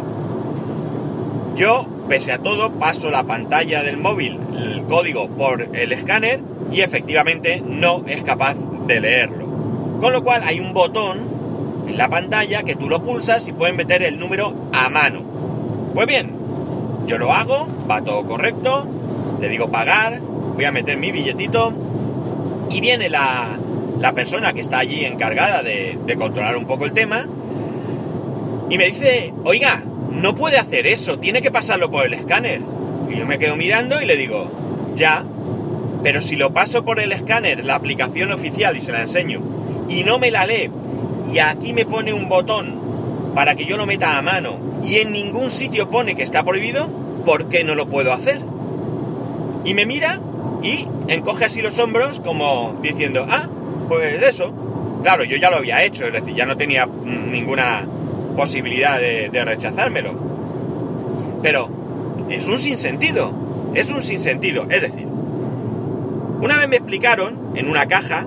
Yo, 1.55 1.87
pese 2.09 2.33
a 2.33 2.39
todo, 2.39 2.73
paso 2.73 3.11
la 3.11 3.25
pantalla 3.25 3.83
del 3.83 3.99
móvil, 3.99 4.39
el 4.57 4.85
código 4.85 5.29
por 5.29 5.77
el 5.77 5.93
escáner 5.93 6.41
y 6.71 6.81
efectivamente 6.81 7.63
no 7.65 8.05
es 8.07 8.23
capaz 8.23 8.57
de 8.87 9.01
leerlo. 9.01 9.47
Con 10.01 10.13
lo 10.13 10.25
cual 10.25 10.43
hay 10.45 10.61
un 10.61 10.73
botón 10.73 11.21
en 11.87 11.99
la 11.99 12.09
pantalla 12.09 12.63
que 12.63 12.75
tú 12.75 12.89
lo 12.89 13.03
pulsas 13.03 13.47
y 13.49 13.53
puedes 13.53 13.77
meter 13.77 14.03
el 14.03 14.19
número 14.19 14.55
a 14.73 14.89
mano. 14.89 15.23
Pues 15.95 16.07
bien, 16.07 16.33
yo 17.07 17.19
lo 17.19 17.33
hago, 17.33 17.69
va 17.91 18.03
todo 18.03 18.25
correcto, 18.25 18.87
le 19.41 19.49
digo 19.49 19.71
pagar, 19.71 20.21
voy 20.21 20.65
a 20.65 20.73
meter 20.73 20.97
mi 20.97 21.13
billetito 21.13 21.73
y 22.71 22.81
viene 22.81 23.11
la, 23.11 23.59
la 24.01 24.13
persona 24.13 24.55
que 24.55 24.61
está 24.61 24.79
allí 24.79 25.05
encargada 25.05 25.63
de, 25.63 25.99
de 26.07 26.17
controlar 26.17 26.57
un 26.57 26.65
poco 26.65 26.87
el 26.87 26.93
tema 26.93 27.27
y 28.73 28.79
me 28.79 28.87
dice, 28.87 29.35
oiga, 29.45 29.85
no 30.13 30.35
puede 30.35 30.57
hacer 30.57 30.87
eso, 30.87 31.19
tiene 31.19 31.43
que 31.43 31.51
pasarlo 31.51 31.91
por 31.91 32.07
el 32.07 32.15
escáner. 32.15 32.63
Y 33.11 33.19
yo 33.19 33.27
me 33.27 33.39
quedo 33.39 33.55
mirando 33.55 34.01
y 34.01 34.07
le 34.07 34.17
digo, 34.17 34.51
ya, 34.95 35.27
pero 36.03 36.23
si 36.23 36.37
lo 36.37 36.55
paso 36.55 36.83
por 36.83 36.99
el 36.99 37.13
escáner, 37.13 37.67
la 37.67 37.75
aplicación 37.75 38.33
oficial, 38.33 38.75
y 38.75 38.81
se 38.81 38.93
la 38.93 39.03
enseño, 39.03 39.43
y 39.91 40.05
no 40.05 40.19
me 40.19 40.31
la 40.31 40.47
lee, 40.47 40.71
y 41.31 41.39
aquí 41.39 41.75
me 41.75 41.85
pone 41.85 42.15
un 42.15 42.31
botón 42.31 43.33
para 43.35 43.57
que 43.57 43.67
yo 43.67 43.77
lo 43.77 43.85
meta 43.85 44.17
a 44.17 44.23
mano, 44.23 44.59
y 44.83 45.01
en 45.01 45.13
ningún 45.13 45.51
sitio 45.51 45.91
pone 45.91 46.15
que 46.15 46.23
está 46.23 46.43
prohibido, 46.43 46.89
¿por 47.27 47.51
qué 47.51 47.65
no 47.65 47.75
lo 47.75 47.91
puedo 47.91 48.11
hacer? 48.11 48.41
Y 49.67 49.75
me 49.75 49.85
mira 49.85 50.19
y 50.63 50.89
encoge 51.09 51.45
así 51.45 51.61
los 51.61 51.79
hombros 51.79 52.21
como 52.21 52.81
diciendo, 52.83 53.27
ah, 53.29 53.51
pues 53.91 54.23
eso. 54.23 54.51
Claro, 55.03 55.25
yo 55.25 55.37
ya 55.37 55.51
lo 55.51 55.57
había 55.57 55.85
hecho, 55.85 56.07
es 56.07 56.13
decir, 56.15 56.35
ya 56.35 56.47
no 56.47 56.57
tenía 56.57 56.87
mm, 56.87 57.31
ninguna 57.31 57.87
posibilidad 58.37 58.99
de, 58.99 59.45
rechazármelo. 59.45 60.15
Pero 61.43 61.69
es 62.31 62.47
un 62.47 62.59
sinsentido, 62.59 63.33
es 63.75 63.91
un 63.91 64.03
sinsentido. 64.03 64.67
Es 64.71 64.83
decir, 64.83 65.07
una 65.07 66.57
vez 66.59 66.69
me 66.69 66.77
explicaron 66.77 67.53
en 67.55 67.69
una 67.69 67.87
caja 67.87 68.27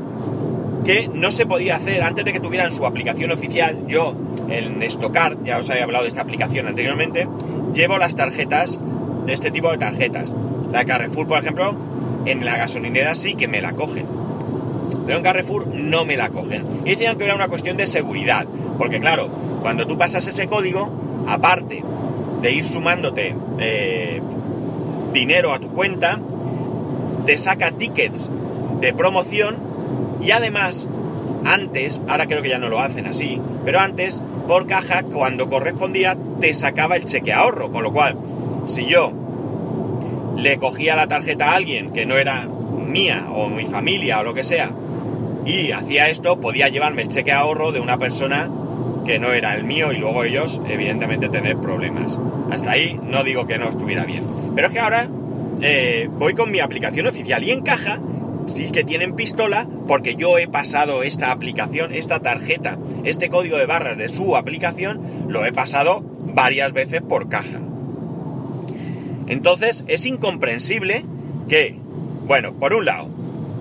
que 0.83 1.07
no 1.07 1.31
se 1.31 1.45
podía 1.45 1.77
hacer 1.77 2.03
antes 2.03 2.23
de 2.25 2.33
que 2.33 2.39
tuvieran 2.39 2.71
su 2.71 2.85
aplicación 2.85 3.31
oficial. 3.31 3.85
Yo 3.87 4.15
en 4.49 4.83
Estocard, 4.83 5.43
ya 5.43 5.57
os 5.57 5.69
había 5.69 5.83
hablado 5.83 6.03
de 6.03 6.09
esta 6.09 6.21
aplicación 6.21 6.67
anteriormente, 6.67 7.27
llevo 7.73 7.97
las 7.97 8.15
tarjetas 8.15 8.79
de 9.25 9.33
este 9.33 9.51
tipo 9.51 9.71
de 9.71 9.77
tarjetas. 9.77 10.33
La 10.71 10.79
de 10.79 10.85
Carrefour, 10.85 11.27
por 11.27 11.39
ejemplo, 11.39 11.75
en 12.25 12.45
la 12.45 12.57
gasolinera 12.57 13.15
sí 13.15 13.35
que 13.35 13.47
me 13.47 13.61
la 13.61 13.73
cogen. 13.73 14.05
Pero 15.05 15.17
en 15.17 15.23
Carrefour 15.23 15.67
no 15.67 16.05
me 16.05 16.17
la 16.17 16.29
cogen. 16.29 16.81
Y 16.85 16.91
decían 16.91 17.17
que 17.17 17.25
era 17.25 17.35
una 17.35 17.47
cuestión 17.47 17.77
de 17.77 17.87
seguridad. 17.87 18.45
Porque 18.77 18.99
claro, 18.99 19.29
cuando 19.65 19.87
tú 19.87 19.97
pasas 19.97 20.27
ese 20.27 20.45
código, 20.45 20.91
aparte 21.27 21.83
de 22.39 22.51
ir 22.51 22.65
sumándote 22.65 23.35
eh, 23.57 24.21
dinero 25.11 25.53
a 25.53 25.59
tu 25.59 25.69
cuenta, 25.69 26.19
te 27.25 27.39
saca 27.39 27.71
tickets 27.71 28.29
de 28.79 28.93
promoción 28.93 29.55
y 30.21 30.29
además, 30.29 30.87
antes, 31.45 31.99
ahora 32.07 32.27
creo 32.27 32.43
que 32.43 32.49
ya 32.49 32.59
no 32.59 32.69
lo 32.69 32.79
hacen 32.79 33.07
así, 33.07 33.41
pero 33.65 33.79
antes, 33.79 34.21
por 34.47 34.67
caja, 34.67 35.01
cuando 35.01 35.49
correspondía, 35.49 36.15
te 36.39 36.53
sacaba 36.53 36.95
el 36.95 37.05
cheque 37.05 37.33
ahorro. 37.33 37.71
Con 37.71 37.81
lo 37.81 37.91
cual, 37.91 38.19
si 38.65 38.85
yo 38.85 39.13
le 40.37 40.57
cogía 40.57 40.95
la 40.95 41.07
tarjeta 41.07 41.53
a 41.53 41.55
alguien 41.55 41.91
que 41.91 42.05
no 42.05 42.17
era 42.17 42.45
mía 42.45 43.29
o 43.33 43.49
mi 43.49 43.65
familia 43.65 44.19
o 44.19 44.23
lo 44.23 44.35
que 44.35 44.43
sea, 44.43 44.71
y 45.43 45.71
hacía 45.71 46.07
esto, 46.07 46.39
podía 46.39 46.69
llevarme 46.69 47.01
el 47.01 47.07
cheque 47.07 47.31
ahorro 47.31 47.71
de 47.71 47.79
una 47.79 47.97
persona 47.97 48.47
que 49.05 49.19
no 49.19 49.31
era 49.31 49.55
el 49.55 49.63
mío 49.63 49.91
y 49.93 49.97
luego 49.97 50.23
ellos, 50.23 50.61
evidentemente, 50.67 51.29
tener 51.29 51.57
problemas. 51.57 52.19
Hasta 52.51 52.71
ahí 52.71 52.99
no 53.03 53.23
digo 53.23 53.47
que 53.47 53.57
no 53.57 53.69
estuviera 53.69 54.05
bien. 54.05 54.25
Pero 54.55 54.67
es 54.67 54.73
que 54.73 54.79
ahora 54.79 55.09
eh, 55.61 56.09
voy 56.11 56.33
con 56.33 56.51
mi 56.51 56.59
aplicación 56.59 57.07
oficial 57.07 57.43
y 57.43 57.51
en 57.51 57.61
caja 57.61 57.99
sí 58.47 58.71
que 58.71 58.83
tienen 58.83 59.15
pistola 59.15 59.67
porque 59.87 60.15
yo 60.15 60.37
he 60.37 60.47
pasado 60.47 61.03
esta 61.03 61.31
aplicación, 61.31 61.93
esta 61.93 62.19
tarjeta, 62.19 62.77
este 63.03 63.29
código 63.29 63.57
de 63.57 63.65
barras 63.65 63.97
de 63.97 64.09
su 64.09 64.35
aplicación, 64.35 65.25
lo 65.27 65.45
he 65.45 65.53
pasado 65.53 66.03
varias 66.33 66.73
veces 66.73 67.01
por 67.01 67.29
caja. 67.29 67.59
Entonces 69.27 69.83
es 69.87 70.05
incomprensible 70.05 71.05
que, 71.47 71.77
bueno, 72.25 72.53
por 72.53 72.73
un 72.73 72.85
lado, 72.85 73.09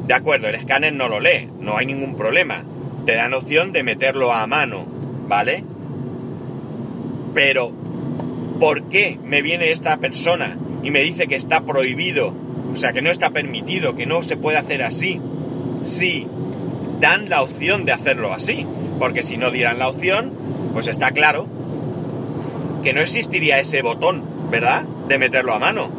de 0.07 0.15
acuerdo, 0.15 0.49
el 0.49 0.55
escáner 0.55 0.93
no 0.93 1.09
lo 1.09 1.21
lee, 1.21 1.49
no 1.61 1.77
hay 1.79 1.87
ningún 1.87 2.17
problema, 2.17 2.65
te 3.07 3.15
dan 3.15 3.33
opción 3.33 3.73
de 3.73 3.83
meterlo 3.83 4.33
a 4.33 4.47
mano, 4.47 4.87
¿vale? 5.27 5.65
Pero, 7.35 7.73
¿por 8.61 8.85
qué 8.85 9.19
me 9.23 9.43
viene 9.43 9.71
esta 9.71 9.99
persona 9.99 10.57
y 10.83 10.91
me 10.91 11.01
dice 11.01 11.27
que 11.27 11.37
está 11.37 11.65
prohibido, 11.65 12.35
o 12.73 12.77
sea, 12.77 12.93
que 12.93 13.03
no 13.03 13.11
está 13.11 13.31
permitido, 13.31 13.95
que 13.95 14.07
no 14.07 14.23
se 14.23 14.37
puede 14.37 14.59
hacer 14.59 14.83
así? 14.83 15.21
Si 15.83 16.27
dan 17.01 17.29
la 17.29 17.43
opción 17.43 17.85
de 17.85 17.93
hacerlo 17.93 18.33
así, 18.33 18.67
porque 18.99 19.23
si 19.23 19.37
no 19.37 19.51
dieran 19.51 19.79
la 19.79 19.89
opción, 19.89 20.33
pues 20.73 20.87
está 20.87 21.11
claro 21.11 21.49
que 22.83 22.93
no 22.93 23.01
existiría 23.01 23.59
ese 23.59 23.83
botón, 23.83 24.51
¿verdad? 24.51 24.85
De 25.09 25.19
meterlo 25.19 25.55
a 25.55 25.59
mano. 25.59 25.91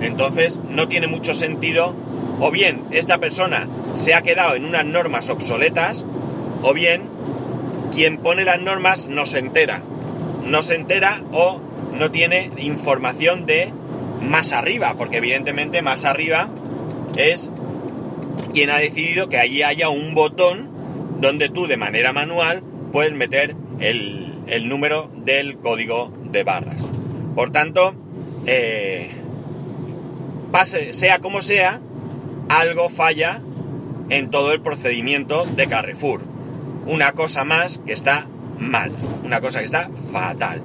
Entonces 0.00 0.60
no 0.70 0.88
tiene 0.88 1.08
mucho 1.08 1.34
sentido, 1.34 1.94
o 2.40 2.50
bien 2.50 2.84
esta 2.90 3.18
persona 3.18 3.68
se 3.94 4.14
ha 4.14 4.22
quedado 4.22 4.54
en 4.54 4.64
unas 4.64 4.84
normas 4.84 5.28
obsoletas, 5.28 6.04
o 6.62 6.72
bien 6.72 7.15
quien 7.96 8.18
pone 8.18 8.44
las 8.44 8.60
normas 8.60 9.08
no 9.08 9.24
se 9.24 9.38
entera. 9.38 9.82
No 10.44 10.62
se 10.62 10.74
entera 10.74 11.22
o 11.32 11.62
no 11.94 12.10
tiene 12.10 12.50
información 12.58 13.46
de 13.46 13.72
más 14.20 14.52
arriba, 14.52 14.96
porque 14.98 15.16
evidentemente 15.16 15.80
más 15.80 16.04
arriba 16.04 16.50
es 17.16 17.50
quien 18.52 18.68
ha 18.68 18.76
decidido 18.76 19.30
que 19.30 19.38
allí 19.38 19.62
haya 19.62 19.88
un 19.88 20.14
botón 20.14 20.68
donde 21.20 21.48
tú 21.48 21.66
de 21.66 21.78
manera 21.78 22.12
manual 22.12 22.62
puedes 22.92 23.14
meter 23.14 23.56
el, 23.80 24.68
número 24.68 25.10
del 25.14 25.56
código 25.56 26.12
de 26.30 26.44
barras. 26.44 26.82
Por 27.34 27.50
tanto, 27.50 27.94
eh, 28.44 29.10
pase, 30.52 30.92
sea 30.92 31.20
como 31.20 31.40
sea, 31.40 31.80
algo 32.50 32.90
falla 32.90 33.40
en 34.10 34.30
todo 34.30 34.52
el 34.52 34.60
procedimiento 34.60 35.46
de 35.46 35.66
Carrefour. 35.66 36.25
Una 36.86 37.12
cosa 37.12 37.44
más 37.44 37.80
que 37.84 37.92
está 37.92 38.26
mal, 38.58 38.92
una 39.24 39.40
cosa 39.40 39.58
que 39.60 39.66
está 39.66 39.90
fatal. 40.12 40.62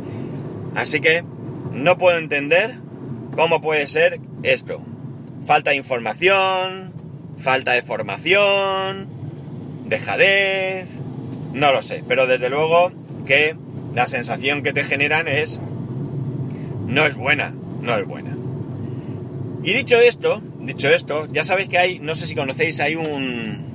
Así 0.75 1.01
que 1.01 1.23
no 1.71 1.97
puedo 1.97 2.17
entender 2.17 2.77
cómo 3.35 3.61
puede 3.61 3.87
ser 3.87 4.19
esto. 4.43 4.81
Falta 5.45 5.71
de 5.71 5.77
información, 5.77 6.93
falta 7.37 7.73
de 7.73 7.81
formación, 7.81 9.09
dejadez, 9.85 10.87
no 11.53 11.71
lo 11.73 11.81
sé, 11.81 12.03
pero 12.07 12.27
desde 12.27 12.49
luego 12.49 12.91
que 13.25 13.55
la 13.93 14.07
sensación 14.07 14.63
que 14.63 14.73
te 14.73 14.83
generan 14.83 15.27
es 15.27 15.59
no 16.87 17.05
es 17.05 17.15
buena, 17.15 17.53
no 17.81 17.97
es 17.97 18.05
buena. 18.05 18.37
Y 19.63 19.73
dicho 19.73 19.99
esto, 19.99 20.41
dicho 20.59 20.89
esto, 20.89 21.27
ya 21.31 21.43
sabéis 21.43 21.69
que 21.69 21.77
hay, 21.77 21.99
no 21.99 22.15
sé 22.15 22.25
si 22.25 22.35
conocéis, 22.35 22.79
hay 22.79 22.95
un, 22.95 23.70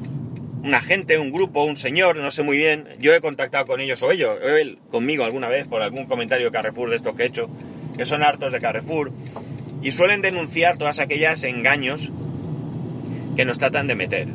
un 0.66 0.74
agente, 0.74 1.16
un 1.16 1.30
grupo, 1.30 1.62
un 1.62 1.76
señor, 1.76 2.16
no 2.16 2.30
sé 2.32 2.42
muy 2.42 2.56
bien, 2.56 2.88
yo 2.98 3.14
he 3.14 3.20
contactado 3.20 3.66
con 3.66 3.80
ellos 3.80 4.02
o 4.02 4.10
ellos, 4.10 4.36
él 4.42 4.78
conmigo 4.90 5.22
alguna 5.22 5.48
vez 5.48 5.68
por 5.68 5.80
algún 5.80 6.06
comentario 6.06 6.46
de 6.46 6.52
Carrefour 6.52 6.90
de 6.90 6.96
estos 6.96 7.14
que 7.14 7.22
he 7.22 7.26
hecho, 7.26 7.48
que 7.96 8.04
son 8.04 8.24
hartos 8.24 8.50
de 8.50 8.60
Carrefour, 8.60 9.12
y 9.80 9.92
suelen 9.92 10.22
denunciar 10.22 10.76
todas 10.76 10.98
aquellas 10.98 11.44
engaños 11.44 12.10
que 13.36 13.44
nos 13.44 13.58
tratan 13.58 13.86
de 13.86 13.94
meter. 13.94 14.26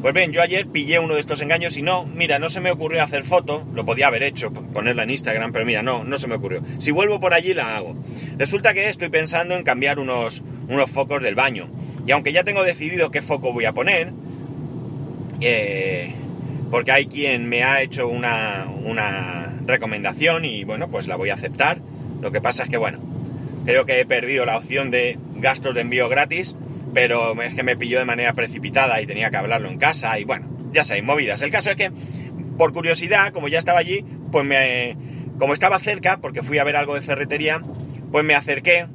Pues 0.00 0.14
bien, 0.14 0.32
yo 0.32 0.40
ayer 0.40 0.66
pillé 0.66 1.00
uno 1.00 1.14
de 1.14 1.20
estos 1.20 1.42
engaños 1.42 1.76
y 1.76 1.82
no, 1.82 2.06
mira, 2.06 2.38
no 2.38 2.48
se 2.48 2.60
me 2.60 2.70
ocurrió 2.70 3.02
hacer 3.02 3.22
foto, 3.22 3.66
lo 3.74 3.84
podía 3.84 4.06
haber 4.06 4.22
hecho, 4.22 4.52
ponerla 4.52 5.02
en 5.02 5.10
Instagram, 5.10 5.52
pero 5.52 5.66
mira, 5.66 5.82
no, 5.82 6.02
no 6.02 6.16
se 6.16 6.28
me 6.28 6.36
ocurrió. 6.36 6.62
Si 6.78 6.92
vuelvo 6.92 7.20
por 7.20 7.34
allí 7.34 7.52
la 7.52 7.76
hago. 7.76 7.94
Resulta 8.38 8.72
que 8.72 8.88
estoy 8.88 9.10
pensando 9.10 9.54
en 9.54 9.64
cambiar 9.64 9.98
unos, 9.98 10.42
unos 10.68 10.90
focos 10.90 11.22
del 11.22 11.34
baño. 11.34 11.70
Y 12.06 12.12
aunque 12.12 12.32
ya 12.32 12.44
tengo 12.44 12.64
decidido 12.64 13.10
qué 13.10 13.20
foco 13.22 13.52
voy 13.52 13.64
a 13.64 13.72
poner, 13.72 14.12
eh, 15.44 16.14
porque 16.70 16.92
hay 16.92 17.06
quien 17.06 17.48
me 17.48 17.62
ha 17.62 17.82
hecho 17.82 18.08
una, 18.08 18.66
una 18.84 19.60
recomendación 19.66 20.44
y 20.44 20.64
bueno, 20.64 20.90
pues 20.90 21.06
la 21.06 21.16
voy 21.16 21.30
a 21.30 21.34
aceptar. 21.34 21.80
Lo 22.20 22.32
que 22.32 22.40
pasa 22.40 22.64
es 22.64 22.68
que 22.68 22.76
bueno, 22.76 22.98
creo 23.64 23.86
que 23.86 24.00
he 24.00 24.06
perdido 24.06 24.46
la 24.46 24.56
opción 24.56 24.90
de 24.90 25.18
gastos 25.36 25.74
de 25.74 25.82
envío 25.82 26.08
gratis 26.08 26.56
pero 26.94 27.42
es 27.42 27.54
que 27.54 27.62
me 27.62 27.76
pilló 27.76 27.98
de 27.98 28.04
manera 28.04 28.32
precipitada 28.32 29.00
y 29.02 29.06
tenía 29.06 29.30
que 29.30 29.36
hablarlo 29.36 29.68
en 29.68 29.78
casa 29.78 30.18
y 30.18 30.24
bueno, 30.24 30.48
ya 30.72 30.84
sabéis, 30.84 31.04
movidas. 31.04 31.42
El 31.42 31.50
caso 31.50 31.70
es 31.70 31.76
que, 31.76 31.90
por 32.56 32.72
curiosidad, 32.72 33.32
como 33.32 33.48
ya 33.48 33.58
estaba 33.58 33.80
allí, 33.80 34.04
pues 34.30 34.46
me... 34.46 34.96
Como 35.38 35.52
estaba 35.52 35.80
cerca, 35.80 36.18
porque 36.18 36.44
fui 36.44 36.58
a 36.58 36.64
ver 36.64 36.76
algo 36.76 36.94
de 36.94 37.02
ferretería, 37.02 37.60
pues 38.12 38.24
me 38.24 38.36
acerqué, 38.36 38.86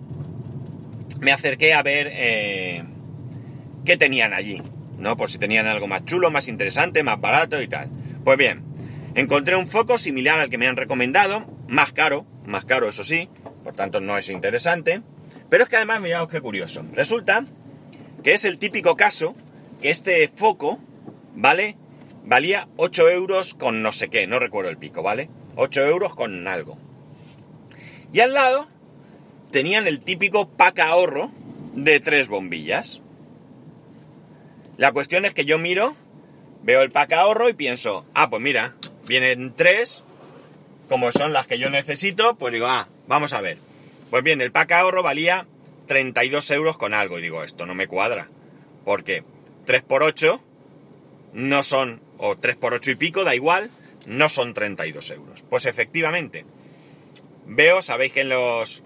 me 1.19 1.33
acerqué 1.33 1.73
a 1.73 1.83
ver 1.83 2.09
eh, 2.13 2.85
qué 3.83 3.97
tenían 3.97 4.33
allí, 4.33 4.61
¿no? 4.99 5.17
Por 5.17 5.29
si 5.29 5.37
tenían 5.37 5.67
algo 5.67 5.87
más 5.87 6.05
chulo, 6.05 6.29
más 6.31 6.47
interesante, 6.47 7.03
más 7.03 7.19
barato 7.19 7.61
y 7.61 7.67
tal. 7.67 7.89
Pues 8.23 8.37
bien, 8.37 8.63
encontré 9.15 9.55
un 9.55 9.67
foco 9.67 9.97
similar 9.97 10.39
al 10.39 10.49
que 10.49 10.57
me 10.57 10.67
han 10.67 10.77
recomendado, 10.77 11.45
más 11.67 11.93
caro, 11.93 12.25
más 12.45 12.65
caro 12.65 12.89
eso 12.89 13.03
sí, 13.03 13.29
por 13.63 13.73
tanto 13.73 13.99
no 14.01 14.17
es 14.17 14.29
interesante, 14.29 15.01
pero 15.49 15.63
es 15.63 15.69
que 15.69 15.77
además 15.77 16.01
mirad 16.01 16.27
qué 16.27 16.41
curioso. 16.41 16.85
Resulta 16.93 17.45
que 18.23 18.33
es 18.33 18.45
el 18.45 18.57
típico 18.57 18.95
caso 18.95 19.35
que 19.81 19.89
este 19.89 20.27
foco, 20.35 20.79
¿vale? 21.35 21.77
Valía 22.25 22.67
8 22.77 23.09
euros 23.09 23.53
con 23.53 23.81
no 23.81 23.91
sé 23.91 24.09
qué, 24.09 24.27
no 24.27 24.39
recuerdo 24.39 24.69
el 24.69 24.77
pico, 24.77 25.01
¿vale? 25.01 25.29
8 25.55 25.85
euros 25.85 26.15
con 26.15 26.47
algo. 26.47 26.77
Y 28.11 28.19
al 28.21 28.33
lado 28.33 28.67
tenían 29.51 29.87
el 29.87 29.99
típico 29.99 30.49
pack 30.49 30.79
ahorro 30.79 31.31
de 31.73 31.99
tres 31.99 32.27
bombillas. 32.27 33.01
La 34.79 34.91
cuestión 34.93 35.25
es 35.25 35.35
que 35.35 35.45
yo 35.45 35.59
miro 35.59 35.95
Veo 36.61 36.81
el 36.81 36.91
pack 36.91 37.13
ahorro 37.13 37.49
y 37.49 37.53
pienso, 37.53 38.05
ah, 38.13 38.29
pues 38.29 38.41
mira, 38.41 38.75
vienen 39.07 39.53
tres, 39.55 40.03
como 40.89 41.11
son 41.11 41.31
las 41.31 41.47
que 41.47 41.57
yo 41.57 41.69
necesito, 41.69 42.35
pues 42.35 42.53
digo, 42.53 42.67
ah, 42.67 42.89
vamos 43.07 43.31
a 43.33 43.41
ver. 43.41 43.57
Pues 44.09 44.23
bien, 44.23 44.41
el 44.41 44.51
pack 44.51 44.73
ahorro 44.73 45.01
valía 45.01 45.47
32 45.87 46.51
euros 46.51 46.77
con 46.77 46.93
algo. 46.93 47.17
Y 47.17 47.21
digo, 47.21 47.43
esto 47.43 47.65
no 47.65 47.75
me 47.75 47.87
cuadra. 47.87 48.27
Porque 48.83 49.23
3 49.65 49.83
por 49.83 50.03
8 50.03 50.41
no 51.33 51.63
son, 51.63 52.01
o 52.17 52.37
3 52.37 52.57
por 52.57 52.73
8 52.73 52.91
y 52.91 52.95
pico, 52.95 53.23
da 53.23 53.35
igual, 53.35 53.71
no 54.05 54.27
son 54.27 54.53
32 54.53 55.11
euros. 55.11 55.43
Pues 55.49 55.65
efectivamente, 55.65 56.45
veo, 57.45 57.81
sabéis 57.81 58.11
que 58.11 58.21
en 58.21 58.29
los 58.29 58.83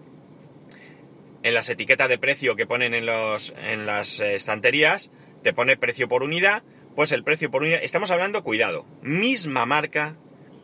en 1.42 1.54
las 1.54 1.68
etiquetas 1.68 2.08
de 2.08 2.18
precio 2.18 2.56
que 2.56 2.66
ponen 2.66 2.94
en, 2.94 3.06
los, 3.06 3.54
en 3.58 3.86
las 3.86 4.22
estanterías, 4.22 5.12
te 5.44 5.54
pone 5.54 5.78
precio 5.78 6.10
por 6.10 6.24
unidad, 6.24 6.64
pues 6.96 7.12
el 7.12 7.24
precio 7.24 7.52
por 7.52 7.62
unidad, 7.62 7.82
estamos 7.84 8.12
hablando, 8.12 8.44
cuidado, 8.44 8.86
misma 9.02 9.66
marca, 9.66 10.16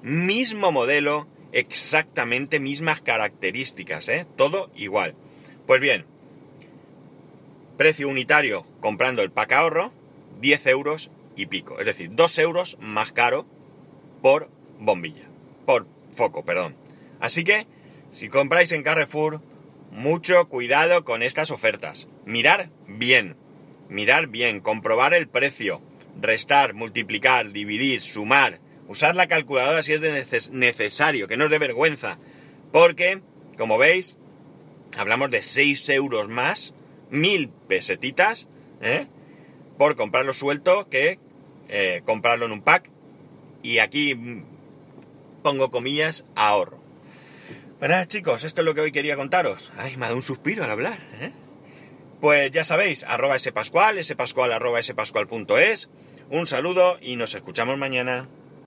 mismo 0.01 0.71
modelo, 0.71 1.27
exactamente 1.51 2.59
mismas 2.59 3.01
características, 3.01 4.07
¿eh? 4.09 4.25
Todo 4.35 4.71
igual. 4.75 5.15
Pues 5.67 5.81
bien, 5.81 6.05
precio 7.77 8.07
unitario 8.07 8.65
comprando 8.79 9.21
el 9.21 9.31
pack 9.31 9.53
ahorro, 9.53 9.91
10 10.41 10.67
euros 10.67 11.11
y 11.35 11.45
pico, 11.45 11.79
es 11.79 11.85
decir, 11.85 12.09
2 12.13 12.39
euros 12.39 12.77
más 12.79 13.11
caro 13.11 13.45
por 14.21 14.49
bombilla, 14.79 15.27
por 15.65 15.87
foco, 16.11 16.43
perdón. 16.43 16.75
Así 17.19 17.43
que, 17.43 17.67
si 18.11 18.29
compráis 18.29 18.71
en 18.71 18.83
Carrefour, 18.83 19.41
mucho 19.91 20.47
cuidado 20.47 21.03
con 21.03 21.23
estas 21.23 21.51
ofertas. 21.51 22.07
Mirar 22.25 22.69
bien, 22.87 23.35
mirar 23.89 24.27
bien, 24.27 24.61
comprobar 24.61 25.13
el 25.13 25.27
precio, 25.27 25.81
restar, 26.21 26.73
multiplicar, 26.73 27.51
dividir, 27.51 28.01
sumar, 28.01 28.59
usar 28.87 29.15
la 29.15 29.27
calculadora 29.27 29.83
si 29.83 29.93
es 29.93 30.51
necesario, 30.51 31.27
que 31.27 31.37
no 31.37 31.45
es 31.45 31.51
de 31.51 31.59
vergüenza, 31.59 32.17
porque, 32.71 33.21
como 33.57 33.77
veis, 33.77 34.17
hablamos 34.97 35.31
de 35.31 35.41
6 35.41 35.89
euros 35.89 36.29
más, 36.29 36.73
mil 37.09 37.49
pesetitas, 37.49 38.47
¿eh? 38.81 39.07
por 39.77 39.95
comprarlo 39.95 40.33
suelto 40.33 40.89
que 40.89 41.19
eh, 41.69 42.01
comprarlo 42.05 42.45
en 42.45 42.51
un 42.51 42.61
pack. 42.61 42.89
Y 43.61 43.79
aquí 43.79 44.43
pongo 45.43 45.71
comillas, 45.71 46.25
ahorro. 46.35 46.79
Bueno, 47.79 48.03
chicos, 48.05 48.43
esto 48.43 48.61
es 48.61 48.65
lo 48.65 48.75
que 48.75 48.81
hoy 48.81 48.91
quería 48.91 49.15
contaros. 49.15 49.71
Ay, 49.77 49.95
me 49.95 50.05
ha 50.05 50.07
dado 50.07 50.17
un 50.17 50.21
suspiro 50.21 50.63
al 50.63 50.71
hablar, 50.71 50.99
¿eh? 51.19 51.31
Pues 52.19 52.51
ya 52.51 52.65
sabéis, 52.65 53.05
arroba 53.07 53.39
spascual, 53.39 54.03
spascual 54.03 54.51
arroba 54.51 54.81
spascual.es. 54.81 55.89
Un 56.29 56.47
saludo 56.47 56.97
y 57.01 57.15
nos 57.15 57.33
escuchamos 57.33 57.77
mañana. 57.77 58.27